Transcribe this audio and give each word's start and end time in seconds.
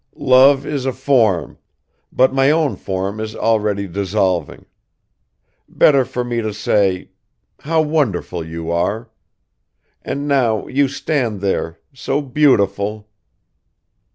Love 0.15 0.65
is 0.65 0.87
a 0.87 0.91
form, 0.91 1.59
but 2.11 2.33
my 2.33 2.49
own 2.49 2.75
form 2.75 3.19
is 3.19 3.35
already 3.35 3.87
dissolving. 3.87 4.65
Better 5.69 6.03
for 6.05 6.23
me 6.23 6.41
to 6.41 6.51
say 6.55 7.11
how 7.59 7.83
wonderful 7.83 8.43
you 8.43 8.71
are! 8.71 9.11
And 10.01 10.27
now 10.27 10.65
you 10.65 10.87
stand 10.87 11.39
there, 11.39 11.77
so 11.93 12.19
beautiful. 12.19 13.09